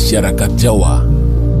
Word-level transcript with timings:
Masyarakat 0.00 0.56
Jawa, 0.56 1.04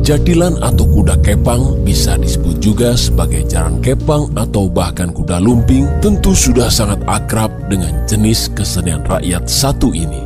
jadilan 0.00 0.56
atau 0.64 0.88
kuda 0.88 1.20
kepang 1.20 1.76
bisa 1.84 2.16
disebut 2.16 2.56
juga 2.56 2.96
sebagai 2.96 3.44
jaran 3.44 3.84
kepang 3.84 4.32
atau 4.32 4.64
bahkan 4.64 5.12
kuda 5.12 5.36
lumping 5.44 5.84
tentu 6.00 6.32
sudah 6.32 6.72
sangat 6.72 7.04
akrab 7.04 7.52
dengan 7.68 7.92
jenis 8.08 8.48
kesenian 8.56 9.04
rakyat 9.04 9.44
satu 9.44 9.92
ini. 9.92 10.24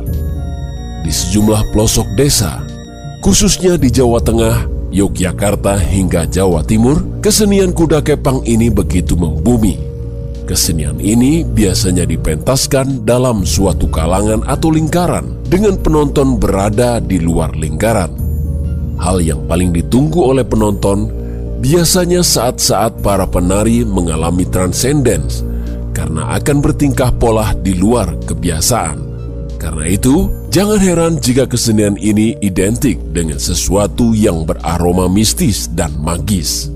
Di 1.03 1.11
sejumlah 1.11 1.75
pelosok 1.75 2.07
desa, 2.15 2.63
khususnya 3.19 3.75
di 3.75 3.91
Jawa 3.91 4.23
Tengah, 4.23 4.63
Yogyakarta 4.95 5.75
hingga 5.75 6.23
Jawa 6.23 6.63
Timur, 6.63 7.03
kesenian 7.19 7.75
kuda 7.75 7.99
kepang 7.99 8.39
ini 8.47 8.71
begitu 8.71 9.19
membumi. 9.19 9.84
Kesenian 10.45 11.01
ini 11.01 11.41
biasanya 11.41 12.05
dipentaskan 12.05 13.01
dalam 13.01 13.41
suatu 13.49 13.89
kalangan 13.89 14.45
atau 14.45 14.69
lingkaran 14.69 15.41
dengan 15.49 15.73
penonton 15.81 16.37
berada 16.37 17.01
di 17.01 17.17
luar 17.17 17.57
lingkaran. 17.57 18.13
Hal 19.01 19.25
yang 19.25 19.41
paling 19.49 19.73
ditunggu 19.73 20.21
oleh 20.21 20.45
penonton 20.45 21.09
biasanya 21.65 22.21
saat-saat 22.21 23.01
para 23.01 23.25
penari 23.25 23.81
mengalami 23.81 24.45
transcendence 24.45 25.41
karena 25.97 26.37
akan 26.37 26.61
bertingkah 26.61 27.09
pola 27.17 27.57
di 27.57 27.73
luar 27.73 28.13
kebiasaan. 28.29 29.01
Karena 29.57 29.89
itu, 29.89 30.29
jangan 30.53 30.77
heran 30.77 31.17
jika 31.17 31.49
kesenian 31.49 31.97
ini 31.97 32.37
identik 32.45 33.01
dengan 33.09 33.41
sesuatu 33.41 34.13
yang 34.13 34.45
beraroma 34.45 35.09
mistis 35.09 35.65
dan 35.73 35.89
magis. 35.97 36.69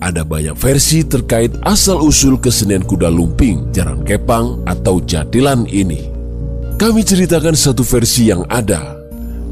Ada 0.00 0.24
banyak 0.24 0.56
versi 0.56 1.04
terkait 1.04 1.52
asal-usul 1.60 2.40
kesenian 2.40 2.80
kuda 2.80 3.12
lumping, 3.12 3.68
jaran 3.68 4.00
kepang, 4.00 4.64
atau 4.64 4.96
jadilan 5.04 5.68
ini. 5.68 6.08
Kami 6.80 7.04
ceritakan 7.04 7.52
satu 7.52 7.84
versi 7.84 8.32
yang 8.32 8.48
ada. 8.48 8.96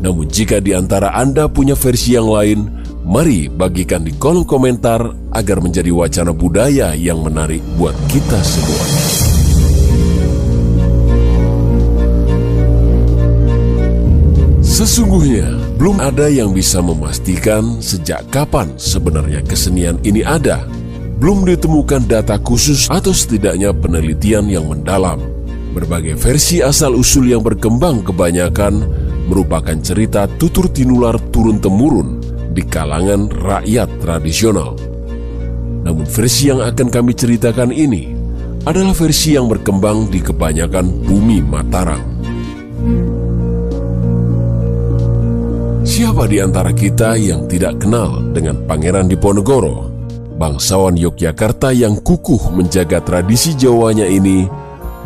Namun 0.00 0.24
jika 0.32 0.56
di 0.64 0.72
antara 0.72 1.12
Anda 1.12 1.52
punya 1.52 1.76
versi 1.76 2.16
yang 2.16 2.32
lain, 2.32 2.64
mari 3.04 3.52
bagikan 3.52 4.08
di 4.08 4.16
kolom 4.16 4.48
komentar 4.48 5.12
agar 5.36 5.60
menjadi 5.60 5.92
wacana 5.92 6.32
budaya 6.32 6.96
yang 6.96 7.20
menarik 7.20 7.60
buat 7.76 7.92
kita 8.08 8.40
semua. 8.40 8.84
Sesungguhnya, 14.64 15.57
belum 15.78 16.02
ada 16.02 16.26
yang 16.26 16.50
bisa 16.50 16.82
memastikan 16.82 17.78
sejak 17.78 18.26
kapan 18.34 18.74
sebenarnya 18.74 19.46
kesenian 19.46 19.94
ini 20.02 20.26
ada. 20.26 20.66
Belum 21.22 21.46
ditemukan 21.46 22.10
data 22.10 22.34
khusus 22.42 22.90
atau 22.90 23.14
setidaknya 23.14 23.70
penelitian 23.70 24.50
yang 24.50 24.66
mendalam. 24.66 25.22
Berbagai 25.78 26.18
versi 26.18 26.58
asal-usul 26.58 27.30
yang 27.30 27.46
berkembang 27.46 28.02
kebanyakan 28.02 28.90
merupakan 29.30 29.78
cerita 29.78 30.26
tutur 30.26 30.66
tinular 30.66 31.14
turun-temurun 31.30 32.18
di 32.50 32.66
kalangan 32.66 33.30
rakyat 33.30 33.86
tradisional. 34.02 34.74
Namun 35.86 36.10
versi 36.10 36.50
yang 36.50 36.58
akan 36.58 36.90
kami 36.90 37.14
ceritakan 37.14 37.70
ini 37.70 38.18
adalah 38.66 38.98
versi 38.98 39.38
yang 39.38 39.46
berkembang 39.46 40.10
di 40.10 40.18
kebanyakan 40.18 41.06
bumi 41.06 41.38
Mataram. 41.38 42.17
Siapa 45.98 46.30
di 46.30 46.38
antara 46.38 46.70
kita 46.70 47.18
yang 47.18 47.50
tidak 47.50 47.82
kenal 47.82 48.22
dengan 48.30 48.62
Pangeran 48.70 49.10
Diponegoro? 49.10 49.90
Bangsawan 50.38 50.94
Yogyakarta 50.94 51.74
yang 51.74 51.98
kukuh 51.98 52.54
menjaga 52.54 53.02
tradisi 53.02 53.50
Jawanya 53.58 54.06
ini 54.06 54.46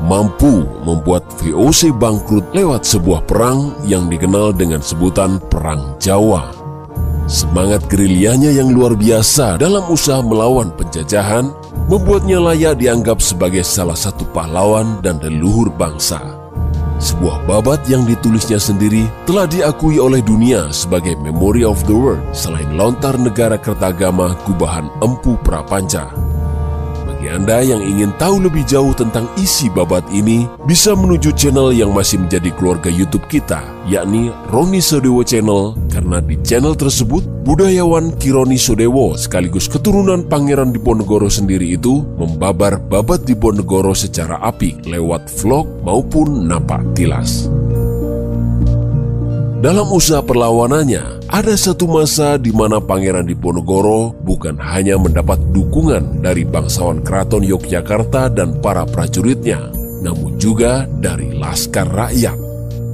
mampu 0.04 0.68
membuat 0.84 1.24
VOC 1.40 1.96
bangkrut 1.96 2.52
lewat 2.52 2.84
sebuah 2.84 3.24
perang 3.24 3.72
yang 3.88 4.12
dikenal 4.12 4.52
dengan 4.52 4.84
sebutan 4.84 5.40
Perang 5.48 5.96
Jawa. 5.96 6.52
Semangat 7.24 7.88
gerilyanya 7.88 8.52
yang 8.52 8.76
luar 8.76 8.92
biasa 8.92 9.56
dalam 9.56 9.88
usaha 9.88 10.20
melawan 10.20 10.76
penjajahan 10.76 11.48
membuatnya 11.88 12.36
layak 12.36 12.76
dianggap 12.76 13.24
sebagai 13.24 13.64
salah 13.64 13.96
satu 13.96 14.28
pahlawan 14.36 15.00
dan 15.00 15.16
leluhur 15.24 15.72
bangsa. 15.72 16.41
Sebuah 17.02 17.50
babat 17.50 17.82
yang 17.90 18.06
ditulisnya 18.06 18.62
sendiri 18.62 19.10
telah 19.26 19.50
diakui 19.50 19.98
oleh 19.98 20.22
dunia 20.22 20.70
sebagai 20.70 21.18
Memory 21.18 21.66
of 21.66 21.82
the 21.90 21.90
World 21.90 22.22
selain 22.30 22.78
lontar 22.78 23.18
negara 23.18 23.58
Kertagama 23.58 24.38
Gubahan 24.46 24.86
Empu 25.02 25.34
Prapanca. 25.42 26.21
Bagi 27.22 27.38
Anda 27.38 27.62
yang 27.62 27.86
ingin 27.86 28.10
tahu 28.18 28.50
lebih 28.50 28.66
jauh 28.66 28.90
tentang 28.98 29.30
isi 29.38 29.70
babat 29.70 30.02
ini, 30.10 30.42
bisa 30.66 30.90
menuju 30.90 31.30
channel 31.38 31.70
yang 31.70 31.94
masih 31.94 32.18
menjadi 32.18 32.50
keluarga 32.58 32.90
YouTube 32.90 33.30
kita, 33.30 33.62
yakni 33.86 34.34
Roni 34.50 34.82
Sodewo 34.82 35.22
Channel, 35.22 35.78
karena 35.86 36.18
di 36.18 36.34
channel 36.42 36.74
tersebut, 36.74 37.22
budayawan 37.46 38.18
Kironi 38.18 38.58
Sodewo 38.58 39.14
sekaligus 39.14 39.70
keturunan 39.70 40.26
Pangeran 40.26 40.74
Diponegoro 40.74 41.30
sendiri 41.30 41.78
itu 41.78 42.02
membabar 42.18 42.82
babat 42.82 43.22
Diponegoro 43.22 43.94
secara 43.94 44.42
apik 44.42 44.82
lewat 44.82 45.30
vlog 45.30 45.70
maupun 45.86 46.50
napak 46.50 46.82
tilas. 46.98 47.46
Dalam 49.62 49.94
usaha 49.94 50.18
perlawanannya, 50.18 51.30
ada 51.30 51.54
satu 51.54 51.86
masa 51.86 52.34
di 52.34 52.50
mana 52.50 52.82
Pangeran 52.82 53.30
Diponegoro 53.30 54.10
bukan 54.26 54.58
hanya 54.58 54.98
mendapat 54.98 55.38
dukungan 55.54 56.18
dari 56.18 56.42
bangsawan 56.42 56.98
keraton 57.06 57.46
Yogyakarta 57.46 58.26
dan 58.26 58.58
para 58.58 58.82
prajuritnya, 58.82 59.70
namun 60.02 60.34
juga 60.34 60.90
dari 60.98 61.30
laskar 61.38 61.86
rakyat. 61.94 62.34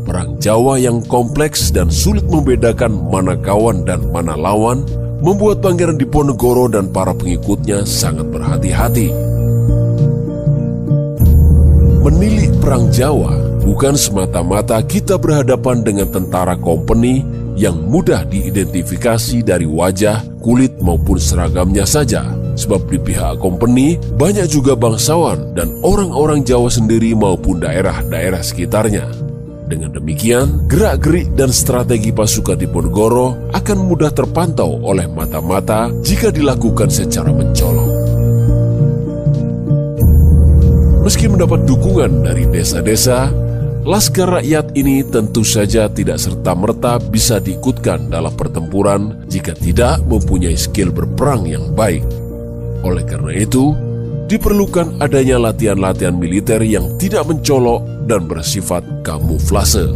Perang 0.04 0.36
Jawa 0.44 0.76
yang 0.76 1.00
kompleks 1.08 1.72
dan 1.72 1.88
sulit 1.88 2.28
membedakan 2.28 2.92
mana 3.08 3.32
kawan 3.40 3.88
dan 3.88 4.04
mana 4.12 4.36
lawan 4.36 4.84
membuat 5.24 5.64
Pangeran 5.64 5.96
Diponegoro 5.96 6.68
dan 6.68 6.92
para 6.92 7.16
pengikutnya 7.16 7.88
sangat 7.88 8.28
berhati-hati. 8.28 9.08
Menilik 12.04 12.52
Perang 12.60 12.92
Jawa 12.92 13.47
bukan 13.68 14.00
semata-mata 14.00 14.80
kita 14.80 15.20
berhadapan 15.20 15.84
dengan 15.84 16.08
tentara 16.08 16.56
kompeni 16.56 17.20
yang 17.52 17.76
mudah 17.76 18.24
diidentifikasi 18.24 19.44
dari 19.44 19.68
wajah, 19.68 20.24
kulit 20.40 20.72
maupun 20.80 21.20
seragamnya 21.20 21.84
saja. 21.84 22.24
Sebab 22.56 22.88
di 22.88 22.96
pihak 22.96 23.44
kompeni 23.44 24.00
banyak 24.16 24.48
juga 24.48 24.72
bangsawan 24.72 25.52
dan 25.52 25.68
orang-orang 25.84 26.42
Jawa 26.48 26.72
sendiri 26.72 27.12
maupun 27.12 27.60
daerah-daerah 27.60 28.40
sekitarnya. 28.40 29.04
Dengan 29.68 29.92
demikian, 29.92 30.64
gerak-gerik 30.64 31.36
dan 31.36 31.52
strategi 31.52 32.08
pasukan 32.08 32.56
Diponegoro 32.56 33.52
akan 33.52 33.78
mudah 33.84 34.08
terpantau 34.16 34.80
oleh 34.80 35.04
mata-mata 35.04 35.92
jika 36.00 36.32
dilakukan 36.32 36.88
secara 36.88 37.28
mencolok. 37.28 37.90
Meski 41.04 41.28
mendapat 41.28 41.68
dukungan 41.68 42.24
dari 42.24 42.48
desa-desa, 42.48 43.28
Laskar 43.88 44.28
rakyat 44.28 44.76
ini 44.76 45.00
tentu 45.00 45.40
saja 45.40 45.88
tidak 45.88 46.20
serta-merta 46.20 47.00
bisa 47.00 47.40
diikutkan 47.40 48.12
dalam 48.12 48.36
pertempuran 48.36 49.24
jika 49.32 49.56
tidak 49.56 50.04
mempunyai 50.04 50.60
skill 50.60 50.92
berperang 50.92 51.48
yang 51.48 51.72
baik. 51.72 52.04
Oleh 52.84 53.00
karena 53.08 53.32
itu, 53.32 53.72
diperlukan 54.28 55.00
adanya 55.00 55.40
latihan-latihan 55.40 56.12
militer 56.12 56.60
yang 56.60 57.00
tidak 57.00 57.32
mencolok 57.32 57.80
dan 58.04 58.28
bersifat 58.28 58.84
kamuflase. 59.00 59.88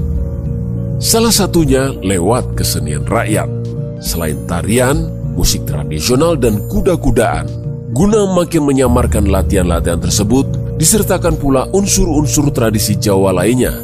Salah 0.97 1.35
satunya 1.35 1.93
lewat 1.93 2.57
kesenian 2.57 3.05
rakyat. 3.05 3.53
Selain 4.01 4.41
tarian, 4.49 5.13
musik 5.37 5.69
tradisional 5.69 6.41
dan 6.41 6.65
kuda-kudaan, 6.73 7.45
guna 7.93 8.25
makin 8.25 8.65
menyamarkan 8.65 9.29
latihan-latihan 9.29 10.01
tersebut, 10.01 10.49
disertakan 10.77 11.37
pula 11.37 11.69
unsur-unsur 11.73 12.53
tradisi 12.53 12.97
Jawa 12.97 13.33
lainnya, 13.33 13.81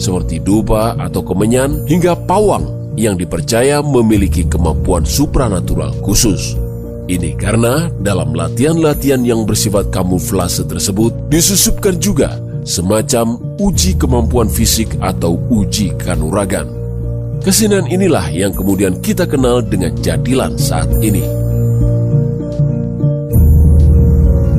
seperti 0.00 0.40
dupa 0.40 0.96
atau 0.96 1.20
kemenyan 1.20 1.84
hingga 1.84 2.16
pawang 2.16 2.94
yang 2.98 3.14
dipercaya 3.16 3.80
memiliki 3.84 4.44
kemampuan 4.48 5.04
supranatural 5.06 5.92
khusus. 6.04 6.56
Ini 7.10 7.34
karena 7.34 7.90
dalam 7.98 8.36
latihan-latihan 8.36 9.26
yang 9.26 9.42
bersifat 9.42 9.90
kamuflase 9.90 10.62
tersebut 10.62 11.10
disusupkan 11.26 11.98
juga 11.98 12.38
semacam 12.62 13.34
uji 13.58 13.98
kemampuan 13.98 14.46
fisik 14.46 14.94
atau 15.02 15.34
uji 15.50 15.90
kanuragan. 15.98 16.70
Kesenian 17.40 17.88
inilah 17.88 18.28
yang 18.30 18.52
kemudian 18.52 19.00
kita 19.00 19.24
kenal 19.24 19.64
dengan 19.64 19.96
jadilan 19.98 20.54
saat 20.60 20.86
ini. 21.00 21.24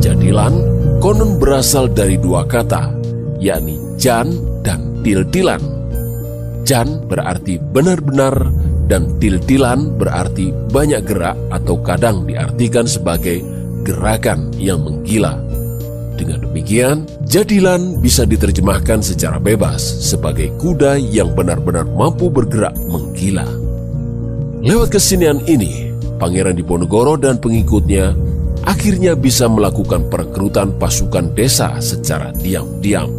Jadilan 0.02 0.71
konon 1.02 1.42
berasal 1.42 1.90
dari 1.90 2.22
dua 2.22 2.46
kata, 2.46 2.94
yakni 3.42 3.82
jan 3.98 4.30
dan 4.62 5.02
tiltilan. 5.02 5.60
Jan 6.62 7.10
berarti 7.10 7.58
benar-benar 7.58 8.38
dan 8.86 9.18
tiltilan 9.18 9.98
berarti 9.98 10.54
banyak 10.70 11.02
gerak 11.10 11.34
atau 11.50 11.82
kadang 11.82 12.30
diartikan 12.30 12.86
sebagai 12.86 13.42
gerakan 13.82 14.54
yang 14.62 14.86
menggila. 14.86 15.42
Dengan 16.22 16.46
demikian, 16.46 17.10
jadilan 17.26 17.98
bisa 17.98 18.22
diterjemahkan 18.30 19.02
secara 19.02 19.42
bebas 19.42 19.82
sebagai 19.82 20.54
kuda 20.62 21.02
yang 21.02 21.34
benar-benar 21.34 21.90
mampu 21.90 22.30
bergerak 22.30 22.78
menggila. 22.78 23.50
Lewat 24.62 24.94
kesenian 24.94 25.42
ini, 25.50 25.90
Pangeran 26.22 26.54
Diponegoro 26.54 27.18
dan 27.18 27.42
pengikutnya 27.42 28.14
akhirnya 28.66 29.18
bisa 29.18 29.50
melakukan 29.50 30.08
perekrutan 30.10 30.76
pasukan 30.78 31.34
desa 31.34 31.78
secara 31.82 32.34
diam-diam. 32.36 33.10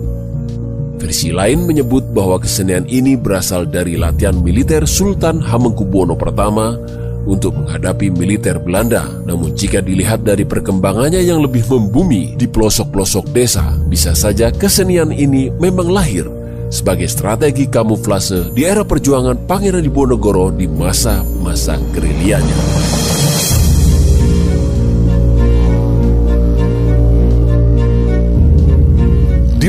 Versi 1.02 1.34
lain 1.34 1.66
menyebut 1.66 2.14
bahwa 2.14 2.38
kesenian 2.38 2.86
ini 2.86 3.18
berasal 3.18 3.66
dari 3.66 3.98
latihan 3.98 4.38
militer 4.38 4.86
Sultan 4.86 5.42
Hamengkubuwono 5.42 6.14
pertama 6.14 6.78
untuk 7.26 7.58
menghadapi 7.58 8.10
militer 8.14 8.62
Belanda. 8.62 9.10
Namun 9.26 9.54
jika 9.58 9.82
dilihat 9.82 10.22
dari 10.22 10.46
perkembangannya 10.46 11.22
yang 11.22 11.42
lebih 11.42 11.66
membumi 11.66 12.38
di 12.38 12.46
pelosok-pelosok 12.46 13.34
desa, 13.34 13.74
bisa 13.86 14.14
saja 14.14 14.54
kesenian 14.54 15.10
ini 15.10 15.50
memang 15.58 15.90
lahir 15.90 16.26
sebagai 16.72 17.10
strategi 17.10 17.68
kamuflase 17.68 18.48
di 18.56 18.64
era 18.64 18.80
perjuangan 18.80 19.44
Pangeran 19.44 19.84
Diponegoro 19.84 20.48
di 20.54 20.64
masa-masa 20.64 21.76
gerilianya. 21.92 23.11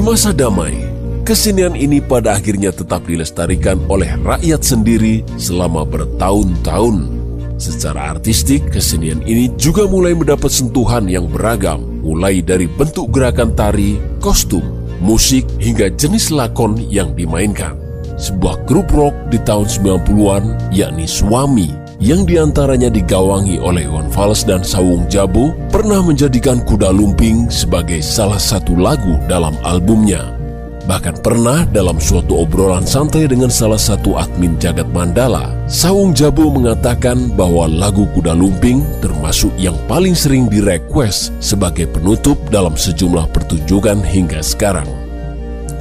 Masa 0.04 0.36
damai, 0.36 0.76
kesenian 1.24 1.80
ini 1.80 2.04
pada 2.04 2.36
akhirnya 2.36 2.76
tetap 2.76 3.08
dilestarikan 3.08 3.80
oleh 3.88 4.12
rakyat 4.20 4.60
sendiri 4.60 5.24
selama 5.40 5.88
bertahun-tahun 5.88 7.24
Secara 7.56 8.12
artistik, 8.12 8.68
kesenian 8.68 9.24
ini 9.24 9.48
juga 9.56 9.88
mulai 9.88 10.12
mendapat 10.12 10.52
sentuhan 10.52 11.08
yang 11.08 11.32
beragam, 11.32 12.04
mulai 12.04 12.44
dari 12.44 12.68
bentuk 12.68 13.16
gerakan 13.16 13.56
tari, 13.56 13.96
kostum, 14.20 14.66
musik, 15.00 15.48
hingga 15.64 15.88
jenis 15.96 16.36
lakon 16.36 16.76
yang 16.92 17.16
dimainkan. 17.16 17.80
Sebuah 18.20 18.68
grup 18.68 18.92
rock 18.92 19.16
di 19.32 19.40
tahun 19.48 19.72
90-an, 19.72 20.76
yakni 20.76 21.08
Suami, 21.08 21.72
yang 22.04 22.28
di 22.28 22.36
antaranya 22.36 22.92
digawangi 22.92 23.64
oleh 23.64 23.88
Fals 24.12 24.44
dan 24.44 24.60
Sawung 24.60 25.08
Jabo, 25.08 25.56
pernah 25.72 26.04
menjadikan 26.04 26.60
Kuda 26.60 26.92
Lumping 26.92 27.48
sebagai 27.48 28.04
salah 28.04 28.38
satu 28.38 28.76
lagu 28.76 29.16
dalam 29.32 29.56
albumnya. 29.64 30.36
Bahkan 30.84 31.24
pernah 31.24 31.64
dalam 31.72 31.96
suatu 31.96 32.44
obrolan 32.44 32.84
santai 32.84 33.24
dengan 33.32 33.48
salah 33.48 33.80
satu 33.80 34.20
admin 34.20 34.60
Jagat 34.60 34.92
Mandala, 34.92 35.56
Sawung 35.72 36.12
Jabo 36.12 36.52
mengatakan 36.52 37.32
bahwa 37.40 37.72
lagu 37.72 38.04
Kuda 38.12 38.36
Lumping 38.36 38.84
termasuk 39.00 39.56
yang 39.56 39.80
paling 39.88 40.12
sering 40.12 40.52
direquest 40.52 41.32
sebagai 41.40 41.88
penutup 41.88 42.36
dalam 42.52 42.76
sejumlah 42.76 43.32
pertunjukan 43.32 44.04
hingga 44.04 44.44
sekarang. 44.44 45.03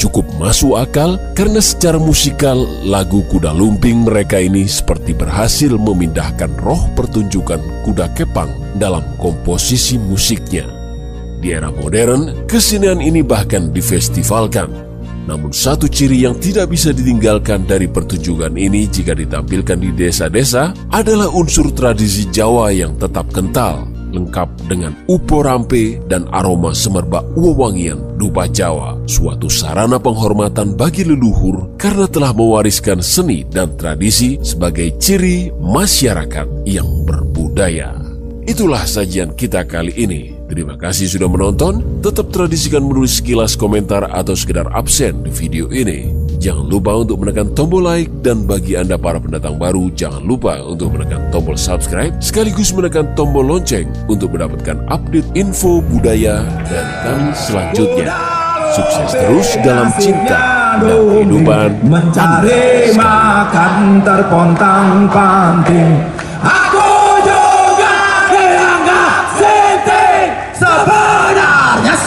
Cukup 0.03 0.27
masuk 0.35 0.83
akal 0.83 1.15
karena 1.39 1.63
secara 1.63 1.95
musikal 1.95 2.59
lagu 2.83 3.23
Kuda 3.31 3.55
Lumping 3.55 4.03
mereka 4.03 4.43
ini 4.43 4.67
seperti 4.67 5.15
berhasil 5.15 5.71
memindahkan 5.79 6.59
roh 6.59 6.91
pertunjukan 6.99 7.87
kuda 7.87 8.11
kepang 8.19 8.51
dalam 8.83 9.07
komposisi 9.23 10.03
musiknya. 10.03 10.67
Di 11.39 11.55
era 11.55 11.71
modern, 11.71 12.51
kesenian 12.51 12.99
ini 12.99 13.23
bahkan 13.23 13.71
difestivalkan 13.71 14.91
namun 15.23 15.55
satu 15.55 15.87
ciri 15.87 16.27
yang 16.27 16.35
tidak 16.43 16.75
bisa 16.75 16.91
ditinggalkan 16.91 17.63
dari 17.63 17.87
pertunjukan 17.87 18.59
ini 18.59 18.91
jika 18.91 19.15
ditampilkan 19.15 19.79
di 19.79 19.95
desa-desa 19.95 20.75
adalah 20.91 21.31
unsur 21.31 21.71
tradisi 21.71 22.27
Jawa 22.27 22.75
yang 22.75 22.99
tetap 22.99 23.31
kental, 23.31 23.87
lengkap 24.13 24.49
dengan 24.69 24.93
upo 25.09 25.43
rampe 25.43 25.99
dan 26.07 26.29
aroma 26.31 26.77
semerbak 26.77 27.25
wewangian 27.35 27.99
dupa 28.21 28.47
Jawa, 28.47 29.01
suatu 29.09 29.51
sarana 29.51 29.99
penghormatan 29.99 30.77
bagi 30.77 31.03
leluhur 31.03 31.75
karena 31.81 32.07
telah 32.07 32.31
mewariskan 32.37 33.01
seni 33.01 33.43
dan 33.49 33.75
tradisi 33.75 34.39
sebagai 34.45 34.95
ciri 35.01 35.51
masyarakat 35.59 36.69
yang 36.69 36.87
berbudaya. 37.09 37.97
Itulah 38.43 38.87
sajian 38.87 39.39
kita 39.39 39.63
kali 39.67 39.95
ini. 39.95 40.35
Terima 40.51 40.75
kasih 40.75 41.07
sudah 41.09 41.31
menonton. 41.31 42.03
Tetap 42.03 42.35
tradisikan 42.35 42.83
menulis 42.83 43.23
sekilas 43.23 43.55
komentar 43.55 44.05
atau 44.11 44.35
sekedar 44.35 44.67
absen 44.75 45.23
di 45.23 45.31
video 45.31 45.71
ini. 45.71 46.22
Jangan 46.43 46.67
lupa 46.67 46.99
untuk 46.99 47.23
menekan 47.23 47.55
tombol 47.55 47.87
like 47.87 48.11
dan 48.19 48.51
bagi 48.51 48.75
Anda 48.75 48.99
para 48.99 49.23
pendatang 49.23 49.63
baru, 49.63 49.95
jangan 49.95 50.27
lupa 50.27 50.59
untuk 50.59 50.91
menekan 50.91 51.31
tombol 51.31 51.55
subscribe 51.55 52.19
sekaligus 52.19 52.75
menekan 52.75 53.07
tombol 53.15 53.47
lonceng 53.47 53.87
untuk 54.11 54.35
mendapatkan 54.35 54.83
update 54.91 55.31
info 55.39 55.79
budaya 55.87 56.43
dari 56.67 56.95
kami 57.07 57.31
selanjutnya. 57.39 58.11
Sukses 58.75 59.15
terus 59.15 59.49
dalam 59.63 59.95
cinta 60.03 60.83
dan 60.83 60.99
kehidupan 60.99 61.71
mencari 61.87 62.91
makan 62.99 64.03
terpontang 64.03 65.07
panting. 65.15 65.95
Aku 66.43 66.93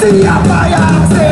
siapa 0.06 0.70
yang 0.70 1.25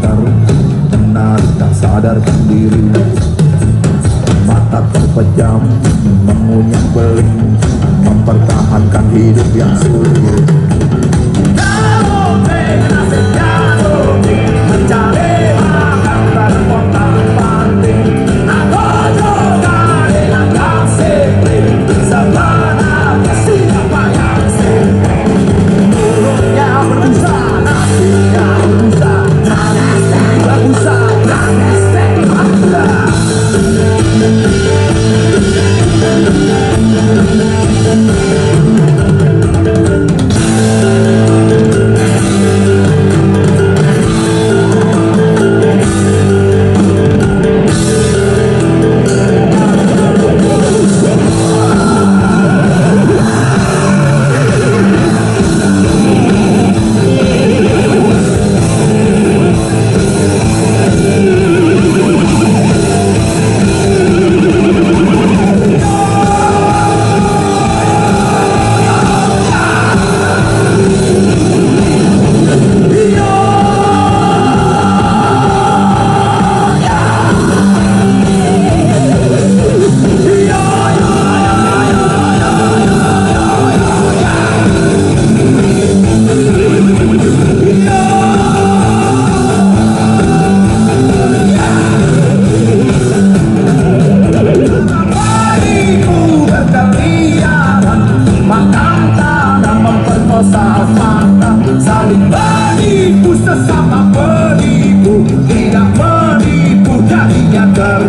pintar 0.00 0.16
Benar 0.90 1.40
tak 1.60 1.72
sadarkan 1.76 2.38
diri. 2.48 2.88
Mata 4.48 4.80
terpejam 4.96 5.60
Mengunyah 6.24 6.84
beling 6.96 7.54
Mempertahankan 8.00 9.04
hidup 9.12 9.48
yang 9.52 9.76
sulit. 9.76 10.99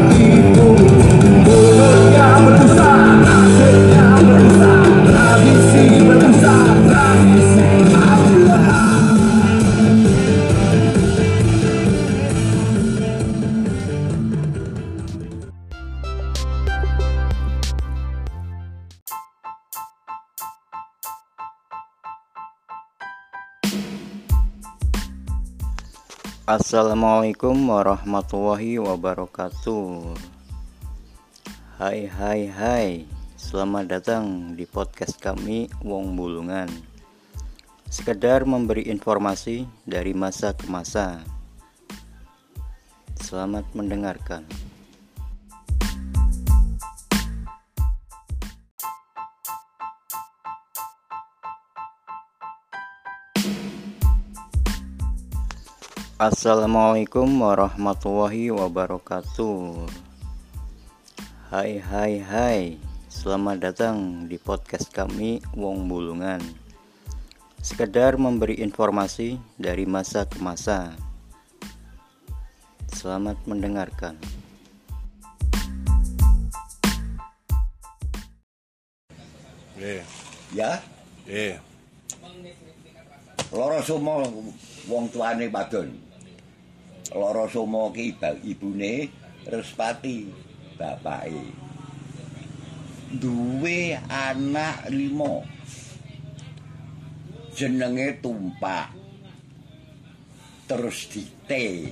you. 0.10 0.41
Assalamualaikum 26.52 27.56
warahmatullahi 27.72 28.76
wabarakatuh. 28.76 30.12
Hai 31.80 32.12
hai 32.12 32.42
hai. 32.52 32.88
Selamat 33.40 33.88
datang 33.88 34.52
di 34.60 34.68
podcast 34.68 35.16
kami 35.16 35.72
Wong 35.80 36.12
Bulungan. 36.20 36.68
Sekedar 37.88 38.44
memberi 38.44 38.84
informasi 38.92 39.64
dari 39.88 40.12
masa 40.12 40.52
ke 40.52 40.68
masa. 40.68 41.24
Selamat 43.16 43.64
mendengarkan 43.72 44.44
Assalamualaikum 56.22 57.26
warahmatullahi 57.42 58.54
wabarakatuh. 58.54 59.90
Hai 61.50 61.82
hai 61.82 62.22
hai. 62.22 62.60
Selamat 63.10 63.58
datang 63.58 64.30
di 64.30 64.38
podcast 64.38 64.94
kami 64.94 65.42
Wong 65.58 65.90
Bulungan. 65.90 66.38
Sekedar 67.66 68.22
memberi 68.22 68.62
informasi 68.62 69.42
dari 69.58 69.90
masa 69.90 70.30
ke 70.30 70.38
masa. 70.38 70.94
Selamat 72.94 73.42
mendengarkan. 73.50 74.14
Iya, 79.74 80.06
ya? 80.54 80.72
Iya, 81.26 81.58
loro 83.58 83.82
sumo 83.82 84.22
wong 84.86 85.10
tuane 85.10 85.50
wadon 85.50 86.11
loro 87.16 87.48
sumo 87.48 87.92
ki 87.92 88.16
ibune 88.48 89.10
Respati 89.42 90.30
bapake. 90.78 91.50
Duwe 93.10 93.98
anak 94.06 94.86
lima. 94.94 95.42
Jenenge 97.58 98.22
Tumpak. 98.22 98.94
Terus 100.70 101.10
Dite. 101.10 101.90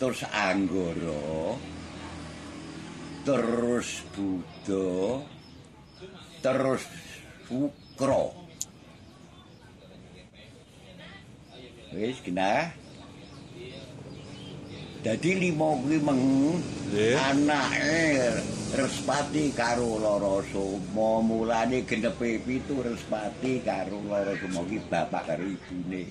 Terus 0.00 0.24
Anggara. 0.32 1.60
Terus 3.28 3.88
Buddha. 4.16 5.20
Terus 6.40 6.82
Sukro 7.44 8.40
wis 11.90 12.22
kena 12.22 12.70
Dadi 15.00 15.30
lima 15.40 15.72
kuwi 15.80 15.96
meng 15.96 16.20
Nggih. 16.92 17.16
anake 17.16 18.00
Respati 18.70 19.50
karo 19.56 19.96
Loro 19.98 20.44
Somo 20.52 21.24
mulane 21.24 21.82
genepe 21.88 22.38
pitu 22.44 22.84
Respati 22.84 23.64
karo 23.64 23.96
Loro 24.04 24.36
Somo 24.36 24.62
ki 24.68 24.78
bapak 24.92 25.24
karo 25.26 25.42
ibune. 25.42 26.04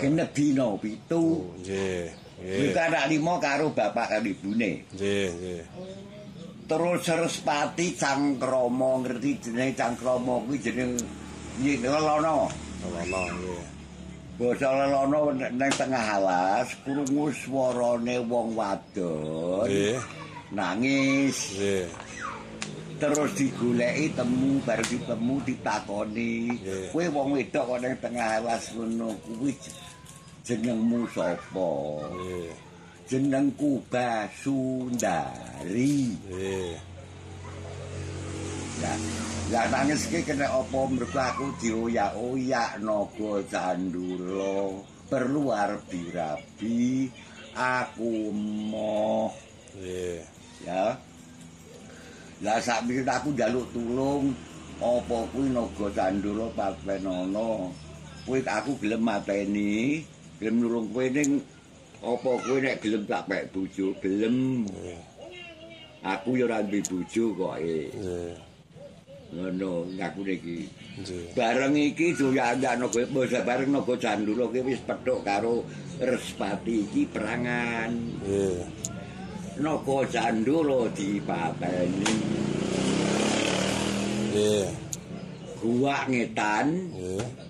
Genep 0.00 0.28
dina 0.32 0.72
pitu. 0.80 1.52
Iya, 1.60 2.08
Kuwi 2.40 2.72
iya, 2.72 2.88
anak 2.88 3.04
lima 3.12 3.36
karo 3.36 3.70
bapak 3.76 4.16
karo 4.16 4.24
ibune. 4.26 4.88
iya, 4.96 5.28
iya. 5.28 5.62
Terus 6.64 7.04
Respati 7.06 7.92
Cangkrama 7.94 9.04
ngerti 9.04 9.30
jenenge 9.44 9.76
Cangkrama 9.76 10.40
kuwi 10.48 10.56
jeneng 10.64 10.96
Lelono. 11.60 12.48
Ora 12.80 13.02
ono, 13.04 13.22
iya. 13.36 13.49
Basa 14.40 14.72
lelono 14.72 15.36
nang 15.36 15.68
tengah 15.76 16.16
alas 16.16 16.72
krungu 16.80 17.28
swarane 17.28 18.16
wong 18.24 18.56
wadon. 18.56 19.68
Iya, 19.68 20.00
Nangis. 20.56 21.60
iya, 21.60 21.84
Terus 22.96 23.36
digoleki 23.36 24.16
temu 24.16 24.56
bareng 24.64 24.88
ditemu 24.88 25.34
ditakoni. 25.44 26.56
Kowe 26.88 27.04
wong 27.12 27.36
wedok 27.36 27.68
kok 27.68 27.78
nang 27.84 27.92
tengah 28.00 28.40
alas 28.40 28.72
ngono 28.72 29.12
kuwi 29.28 29.52
jenengmu 30.48 31.04
sapa? 31.12 31.70
iya, 32.24 32.56
Jenengku 33.12 33.84
Basundari. 33.92 35.36
iya. 36.32 36.80
Ya, 38.80 38.96
ya 39.50 39.66
nangis 39.66 40.06
ki 40.06 40.22
kena 40.22 40.46
apa? 40.46 40.78
Mergo 40.86 41.18
aku 41.18 41.50
dioyak-oyak 41.58 42.78
naga 42.78 43.32
candula 43.50 44.78
perlu 45.10 45.50
arep 45.50 45.82
dirabi. 45.90 47.10
Aku 47.50 48.30
moh. 48.70 49.34
Iya, 49.74 50.22
ya. 50.62 50.84
Lah 52.46 52.62
sak 52.62 52.86
aku 52.86 53.34
njaluk 53.34 53.66
tulung. 53.74 54.30
Apa 54.78 55.18
kuwi 55.34 55.50
naga 55.50 55.86
candula 55.92 56.46
patenono 56.54 57.74
kuwi 58.22 58.46
aku 58.46 58.78
gelem 58.78 59.02
mateni. 59.02 60.06
Gelem 60.38 60.62
nulung 60.62 60.94
kowe 60.94 61.04
ning 61.10 61.42
apa 62.00 62.30
kowe 62.38 62.56
nek 62.62 62.78
gelem 62.78 63.02
tak 63.02 63.26
pek 63.26 63.50
bojo? 63.50 63.98
Gelem. 63.98 64.62
Iya, 64.70 64.98
aku 66.06 66.38
ya 66.38 66.46
ora 66.46 66.62
duwe 66.62 66.80
bojo 66.86 67.24
kok 67.34 67.56
eh. 67.58 68.49
ngono 69.30 69.86
ngakune 69.94 70.34
iki. 70.36 70.58
Bareng 71.32 71.74
iki 71.78 72.18
doyan-doyan 72.18 72.82
kowe 72.90 73.04
wis 73.22 73.32
bareng 73.46 73.70
naga 73.70 73.94
candulo 73.96 74.50
ki 74.50 74.60
wis 74.66 74.80
petuk 74.82 75.22
karo 75.22 75.64
Respati 76.00 76.88
iki 76.88 77.02
perangan. 77.06 77.92
Naga 79.60 79.98
candulo 80.10 80.90
dipateni. 80.90 82.14
Nggih. 84.30 84.66
Gua 85.60 85.96
ngetan. 86.08 86.66
Nggih. 86.90 87.49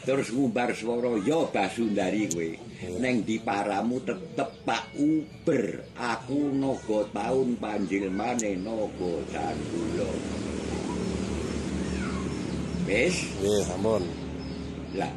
Terus 0.00 0.32
ngumbar 0.32 0.72
swara 0.72 1.12
ya 1.20 1.44
Basundari 1.52 2.24
kowe 2.32 2.48
neng 2.98 3.20
diparamu 3.28 4.00
tetep 4.00 4.48
Pak 4.64 4.96
Uber 4.96 5.84
aku 5.92 6.52
naga 6.56 7.04
taun 7.12 7.56
panjilmane 7.60 8.56
naga 8.60 9.12
candula 9.28 10.08
wis 12.88 13.16
iya, 13.38 13.58
ampun. 13.76 14.02
Lah. 14.98 15.12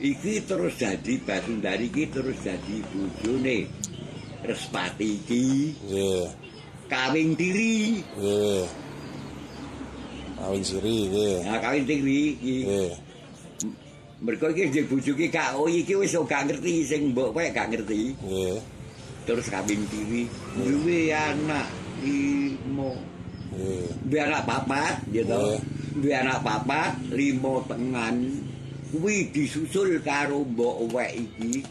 Iki 0.00 0.48
terus 0.48 0.74
jadi 0.80 1.14
Basundari 1.22 1.86
iki 1.92 2.08
terus 2.10 2.34
jadi 2.42 2.76
bojone 2.90 3.68
Respati 4.40 5.20
iki 5.20 5.76
Iya, 5.86 6.32
kawin 6.88 7.36
tiri. 7.36 8.00
iya. 8.18 8.64
Awin 10.40 10.64
siri, 10.64 11.12
iya, 11.12 11.44
Nah, 11.44 11.60
kawin 11.60 11.84
tiri 11.84 12.32
iki. 12.34 12.56
iya, 12.64 12.96
Mergo 14.20 14.52
iki 14.52 14.84
bojo 14.84 15.16
iki 15.16 15.32
gak 15.32 15.56
oh 15.56 15.64
iki 15.64 15.96
wis 15.96 16.12
gak 16.12 16.44
ngerti 16.44 16.84
sing 16.84 17.16
mbok 17.16 17.32
kowe 17.32 17.44
gak 17.48 17.72
ngerti. 17.72 18.12
iya, 18.28 18.60
Terus 19.24 19.48
kawin 19.48 19.80
tiri 19.88 20.28
duwe 20.60 21.08
anak 21.08 21.68
limo. 22.04 23.00
iya, 23.56 23.88
Duwe 24.04 24.20
anak 24.20 24.42
papat 24.44 24.94
gitu. 25.08 25.32
Iya. 25.32 25.56
Duwe 25.96 26.14
anak 26.20 26.38
papat 26.44 26.92
limo 27.16 27.64
tengan. 27.64 28.16
Kuwi 28.92 29.32
disusul 29.32 29.96
karo 30.04 30.44
mbok 30.44 30.92
wek 30.92 31.16
iki. 31.16 31.64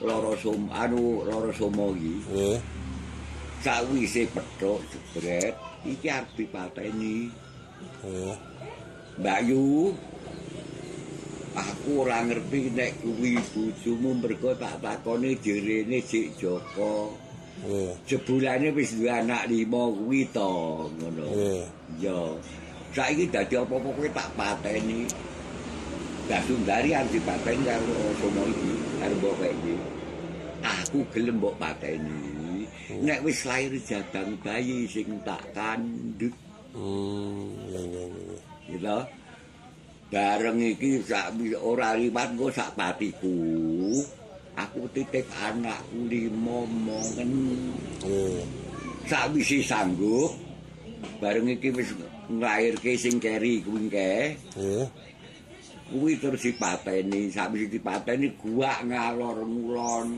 Loro 0.00 0.32
som 0.40 0.72
anu 0.72 1.20
loro 1.28 1.52
somo 1.52 1.92
iki. 1.92 2.16
iya, 2.32 2.56
sawise 3.60 4.24
pethuk 4.32 4.80
jebret 4.88 5.52
iki 5.84 6.08
arep 6.08 6.32
dipateni 6.32 7.28
iya, 8.08 8.32
Mbak 9.20 9.38
Yu 9.44 9.92
aku 11.54 12.06
ora 12.06 12.22
ngerti 12.22 12.70
nek 12.70 12.92
kuwi 13.02 13.34
bojomu 13.50 14.10
mergo 14.22 14.50
tak 14.54 14.78
takoni 14.78 15.34
jerene 15.42 15.98
Cik 16.02 16.38
Joko. 16.38 17.14
Iya, 17.60 17.92
jebulane 18.08 18.72
wis 18.72 18.96
duwe 18.96 19.12
anak 19.12 19.50
lima 19.50 19.90
kuwi 19.92 20.24
to 20.32 20.88
ngono. 20.96 21.26
Iya, 21.28 21.60
ya 22.00 22.16
saiki 22.96 23.28
dadi 23.28 23.54
apa-apa 23.58 23.88
kowe 23.90 24.08
tak 24.14 24.28
pateni. 24.38 25.04
Mbak 26.30 26.40
Sundari 26.46 26.94
arep 26.94 27.10
dipateni 27.10 27.66
karo 27.66 27.96
somo 28.22 28.42
iki 28.46 28.72
karo 29.02 29.14
mbok 29.18 29.42
iki. 29.44 29.74
Aku 30.62 30.98
gelem 31.12 31.36
mbok 31.42 31.58
pateni. 31.58 32.64
Nek 33.02 33.20
wis 33.26 33.44
lair 33.44 33.74
jadang 33.82 34.38
bayi 34.40 34.86
sing 34.88 35.20
tak 35.26 35.42
kandhut. 35.52 36.32
Hmm, 36.70 37.50
iya, 37.66 37.82
iya, 37.82 38.04
iya. 38.06 38.38
gitu 38.70 38.98
bareng 40.10 40.58
iki 40.58 41.06
sak 41.06 41.38
ora 41.62 41.94
liwat 41.94 42.34
engko 42.34 42.50
sak 42.50 42.74
patiku. 42.74 43.38
Aku 44.58 44.90
titip 44.90 45.24
anakku 45.38 46.10
limo 46.10 46.66
mongen. 46.66 47.30
Iya, 48.02 48.42
sakwise 49.06 49.62
sanggup. 49.62 50.34
Bareng 51.22 51.48
iki 51.48 51.70
wis 51.72 51.94
nglairke 52.28 52.92
sing 52.98 53.16
keri 53.22 53.64
kuwi 53.64 53.88
kae 53.88 54.36
iya, 54.36 54.84
Kuwi 55.90 56.14
terus 56.22 56.46
dipateni, 56.46 57.32
sampe 57.34 57.66
dipateni 57.66 58.30
gua 58.38 58.78
ngalor 58.84 59.42
ngulon. 59.42 60.08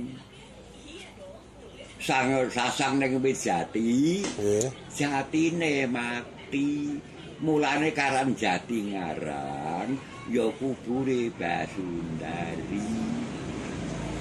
Sang 2.02 2.28
sasang 2.50 2.98
ning 2.98 3.22
wit 3.22 3.38
jati, 3.38 4.20
Nggih. 4.26 4.68
jatine 4.90 5.86
mati. 5.86 6.98
Mulane 7.42 7.90
karan 7.90 8.38
jati 8.38 8.94
ngarang 8.94 9.98
ya 10.30 10.46
kubure 10.62 11.26
Basundari. 11.34 12.86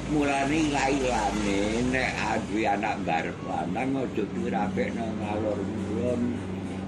Mulane 0.10 0.60
lailane 0.74 1.60
nek 1.94 2.12
duwe 2.50 2.66
anak 2.66 2.98
barep 3.06 3.38
lanang 3.46 3.94
aja 4.02 4.24
dirapekno 4.34 5.06
ngalor 5.22 5.60
ngulon. 5.62 6.22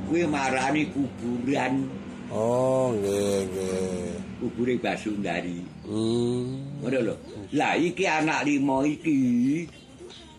Kuwi 0.10 0.22
marani 0.28 0.84
kuburan, 0.92 1.88
Oh, 2.34 2.90
nggih, 2.98 3.46
nggih. 3.46 4.18
kubure 4.42 4.74
Basundari. 4.82 5.62
Hmm. 5.86 6.82
Ngono 6.82 7.00
lho. 7.14 7.16
Lah 7.54 7.78
iki 7.78 8.10
anak 8.10 8.42
lima 8.50 8.82
iki 8.90 9.16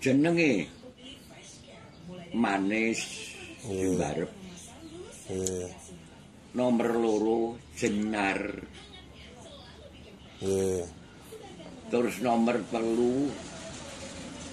jenenge 0.02 0.66
Manis 2.34 2.98
Iya. 3.64 3.94
Jembarep. 3.94 4.30
Nggih. 5.30 5.70
Nomor 6.54 6.88
loro 6.94 7.58
Jenar. 7.74 8.38
Nggih. 10.38 10.86
Terus 11.90 12.14
nomor 12.22 12.56
telu 12.70 13.26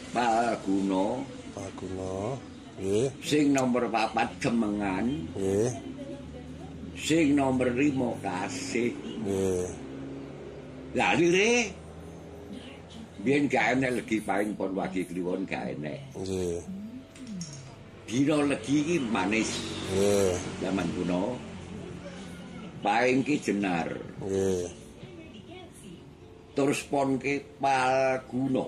Palguna. 0.10 1.22
Pak 1.52 1.70
Guno. 1.78 2.40
Nggih. 2.80 3.08
Sing 3.22 3.54
nomor 3.54 3.86
papat 3.92 4.30
Cemengan. 4.42 5.06
Nggih. 5.38 5.72
Sing 6.98 7.38
nomor 7.38 7.70
lima 7.70 8.18
Kasih. 8.24 8.92
Nggih. 9.22 9.68
Lah 10.98 11.14
lire 11.16 11.72
Biyen 13.22 13.46
gak 13.46 13.78
enek 13.78 14.02
legi 14.02 14.18
paling 14.18 14.58
pon 14.58 14.74
wagi 14.74 15.06
kliwon 15.06 15.46
gak 15.46 15.78
enek. 15.78 16.02
Nggih. 16.18 16.58
Dina 18.10 18.38
legi 18.50 18.76
iki 18.82 18.98
manis 19.14 19.62
Nggih. 19.94 20.34
zaman 20.66 20.88
kuno. 20.98 21.51
Paling 22.82 23.22
ki 23.22 23.36
jenar. 23.38 23.94
Nggih. 24.26 24.66
Terus 26.58 26.82
pon 26.90 27.22
ke 27.22 27.46
palguna. 27.62 28.66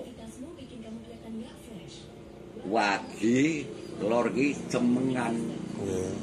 Wagi 2.70 3.66
lor 3.98 4.30
ki 4.30 4.54
cemengan. 4.70 5.34
Nggih. 5.82 6.14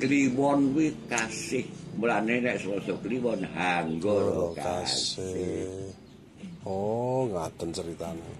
Kliwon 0.00 0.72
kuwi 0.72 0.88
kasih. 1.06 1.68
Mulane 2.00 2.40
nek 2.40 2.56
Selasa 2.64 2.96
kliwon 3.04 3.44
hanggara 3.52 4.56
kasih. 4.56 5.20
kasih. 5.20 5.92
Oh, 6.64 7.28
ngaten 7.28 7.68
ceritane. 7.76 8.32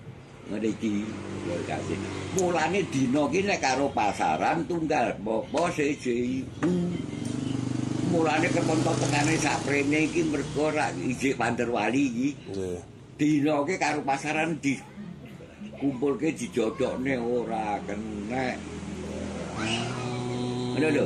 Ngene 0.49 0.69
iki 0.73 1.05
lor 1.45 1.61
kasih. 1.69 1.99
Mulane 2.41 2.81
dina 2.89 3.29
ki 3.29 3.41
nek 3.45 3.61
karo 3.61 3.93
pasaran 3.93 4.65
tunggal 4.65 5.13
apa 5.13 5.63
siji 5.77 6.41
ibu. 6.41 6.92
Mulane 8.13 8.45
ketonton 8.45 8.93
tekane 9.01 9.41
saprene 9.41 10.05
iki 10.05 10.21
mergo 10.29 10.69
ra 10.69 10.93
ijik 10.93 11.41
Panderwali 11.41 12.03
iki. 12.13 12.29
Nggih. 12.53 12.81
Dina 13.17 13.65
ki 13.65 13.75
karo 13.81 14.05
pasaran 14.05 14.61
di 14.61 14.77
kumpulke 15.81 16.37
dijodokne 16.37 17.17
ora 17.17 17.81
kenek. 17.89 18.61
Ngono 20.77 20.89
lho. 20.93 21.05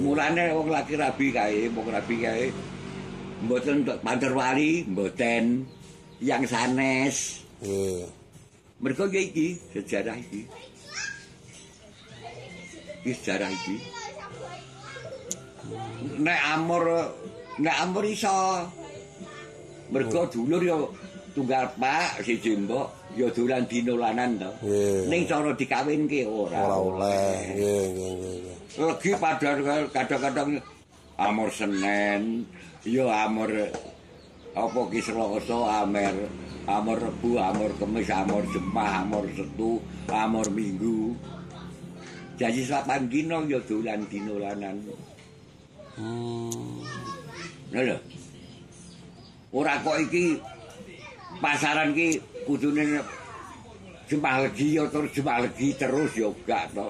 Mulane 0.00 0.56
wong 0.56 0.72
laki 0.72 0.96
rabi 0.96 1.26
kae, 1.36 1.68
wong 1.68 1.88
rabi 1.92 2.16
kae 2.24 2.48
mboten 3.44 3.84
untuk 3.84 4.00
Panderwali, 4.00 4.88
mboten 4.88 5.68
yang 6.24 6.48
sanes. 6.48 7.44
Nggih. 7.60 8.08
Mergo 8.80 9.04
iki 9.12 9.60
sejarah 9.76 10.16
iki. 10.16 10.48
Iki 13.04 13.12
sejarah 13.20 13.52
iki. 13.52 14.01
Nek 16.18 16.40
amor 16.58 16.84
nek 17.58 17.76
amor 17.84 18.04
iso 18.08 18.66
mergo 19.92 20.26
dulur 20.32 20.62
ya 20.64 20.76
tunggal 21.32 21.68
pak 21.80 22.20
siji 22.24 22.56
mbok 22.60 23.16
ya 23.16 23.28
dolan 23.30 23.64
dinolanan 23.68 24.40
to. 24.40 24.50
Ning 25.08 25.28
cara 25.28 25.52
dikawinke 25.52 26.24
ora. 26.26 26.58
Ora 26.64 26.76
oleh. 26.76 27.34
Nggih, 27.56 27.84
nggih. 27.92 28.52
Legi 28.72 29.12
padha 29.20 29.52
kadang-kadang 29.92 30.56
amor 31.20 31.52
Senin, 31.52 32.48
ya 32.88 33.28
amor 33.28 33.52
apa 34.52 34.80
ki 34.88 35.00
Selasa, 35.00 35.84
amer 35.84 36.16
amor 36.68 36.98
Rebu, 37.00 37.36
amor 37.36 37.70
Kamis, 37.76 38.08
amor 38.08 38.44
Jumat, 38.48 39.04
amor 39.04 39.24
Setu, 39.36 39.80
amor 40.08 40.48
Minggu. 40.52 41.12
Jadi 42.40 42.64
sapan 42.64 43.12
dino 43.12 43.44
ya 43.44 43.60
dolan 43.64 44.08
dinolanan. 44.08 44.80
Hmm. 45.96 46.80
Lho. 47.72 47.96
Ora 49.52 49.76
kok 49.84 50.00
iki 50.00 50.40
pasaran 51.44 51.92
ki 51.92 52.16
kudune 52.48 53.04
Jumat 54.08 54.44
legi 54.48 54.76
ya 54.76 54.88
terus 54.88 55.12
Jumat 55.12 55.44
legi 55.44 55.68
terus 55.76 56.12
ya 56.16 56.28
gak 56.48 56.72
to. 56.72 56.88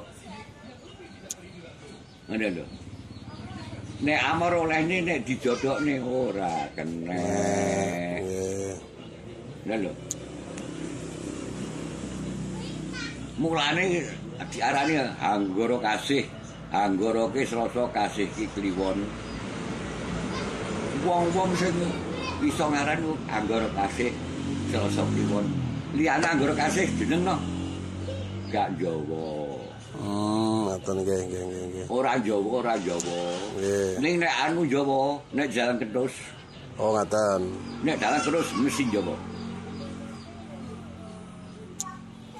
Ngono 2.30 2.46
lho. 2.50 2.64
Nek 4.02 4.22
amor 4.30 4.66
olehne 4.66 5.02
nek 5.02 5.26
didodokne 5.26 5.98
ora. 6.02 6.70
Nggih. 6.78 8.74
Lha 9.66 9.76
lho. 9.82 9.92
Mulane 13.42 14.06
diarani 14.50 14.94
Anggara 15.18 15.78
Kasih. 15.82 16.41
Anggara 16.72 17.28
ki 17.28 17.44
Selasa 17.44 17.84
Kasih 17.92 18.28
ki 18.32 18.48
kliwon. 18.56 19.04
Wong-wong 21.04 21.52
sing 21.60 21.76
iso 22.40 22.64
ngaran 22.72 22.96
ku 23.04 23.12
Anggara 23.28 23.68
Kasih 23.76 24.08
Selasa 24.72 25.04
kliwon. 25.12 25.44
Liyane 25.92 26.24
Anggara 26.24 26.56
Kasih 26.56 26.88
jeneng 26.96 27.28
no. 27.28 27.36
Gak 28.48 28.72
Jawa. 28.80 29.60
Hmm, 29.92 30.72
ngaten 30.72 31.04
nggih, 31.04 31.20
nggih, 31.28 31.42
nggih. 31.44 31.84
Ora 31.92 32.16
Jawa, 32.16 32.48
ora 32.64 32.74
Jawa. 32.80 33.20
Nggih. 33.60 34.00
Ning 34.00 34.14
nek 34.24 34.32
anu 34.48 34.64
Jawa, 34.64 35.20
nek 35.36 35.52
jalan 35.52 35.76
kedus, 35.76 36.16
Oh, 36.80 36.96
ngaten. 36.96 37.52
nek 37.84 38.00
dalan 38.00 38.20
terus 38.24 38.48
mesti 38.56 38.88
Jawa. 38.88 39.12